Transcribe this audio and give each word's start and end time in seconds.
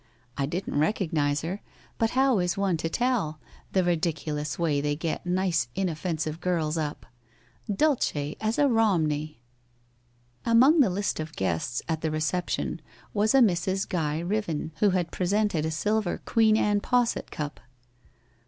I 0.35 0.47
didn't 0.47 0.79
recognise 0.79 1.41
her, 1.43 1.61
but 1.99 2.09
how 2.17 2.39
is 2.39 2.57
one 2.57 2.75
to 2.77 2.89
tell, 2.89 3.39
the 3.71 3.83
ridiculous 3.83 4.57
way 4.57 4.81
they 4.81 4.95
get 4.95 5.27
nice 5.27 5.67
inoffensive 5.75 6.39
girls 6.41 6.75
up! 6.75 7.05
Dulce 7.71 8.13
as 8.41 8.57
a 8.57 8.63
Eomney!' 8.63 9.35
Among 10.53 10.79
the 10.79 10.89
list 10.89 11.19
of 11.19 11.35
guests 11.35 11.83
at 11.87 12.01
the 12.01 12.09
reception 12.09 12.81
was 13.13 13.35
a 13.35 13.41
Mrs. 13.41 13.87
Guy 13.87 14.17
Riven, 14.21 14.71
who 14.79 14.89
had 14.89 15.11
presented 15.11 15.67
a 15.67 15.69
silver 15.69 16.19
Queen 16.25 16.57
Anne 16.57 16.81
posset 16.81 17.29
cup. 17.29 17.59